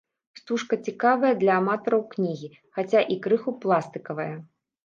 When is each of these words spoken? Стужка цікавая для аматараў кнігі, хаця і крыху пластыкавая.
Стужка 0.39 0.77
цікавая 0.87 1.33
для 1.43 1.57
аматараў 1.61 2.01
кнігі, 2.13 2.49
хаця 2.79 3.05
і 3.17 3.19
крыху 3.27 3.55
пластыкавая. 3.67 4.31